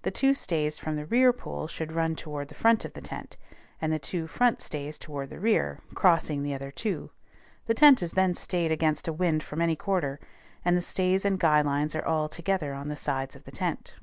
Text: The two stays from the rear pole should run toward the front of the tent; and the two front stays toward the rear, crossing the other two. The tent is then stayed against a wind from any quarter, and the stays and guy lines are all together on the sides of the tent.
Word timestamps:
The 0.00 0.10
two 0.10 0.32
stays 0.32 0.78
from 0.78 0.96
the 0.96 1.04
rear 1.04 1.30
pole 1.30 1.68
should 1.68 1.92
run 1.92 2.16
toward 2.16 2.48
the 2.48 2.54
front 2.54 2.86
of 2.86 2.94
the 2.94 3.02
tent; 3.02 3.36
and 3.82 3.92
the 3.92 3.98
two 3.98 4.26
front 4.26 4.62
stays 4.62 4.96
toward 4.96 5.28
the 5.28 5.38
rear, 5.38 5.80
crossing 5.92 6.42
the 6.42 6.54
other 6.54 6.70
two. 6.70 7.10
The 7.66 7.74
tent 7.74 8.02
is 8.02 8.12
then 8.12 8.32
stayed 8.32 8.72
against 8.72 9.08
a 9.08 9.12
wind 9.12 9.42
from 9.42 9.60
any 9.60 9.76
quarter, 9.76 10.20
and 10.64 10.74
the 10.74 10.80
stays 10.80 11.26
and 11.26 11.38
guy 11.38 11.60
lines 11.60 11.94
are 11.94 12.02
all 12.06 12.30
together 12.30 12.72
on 12.72 12.88
the 12.88 12.96
sides 12.96 13.36
of 13.36 13.44
the 13.44 13.52
tent. 13.52 13.96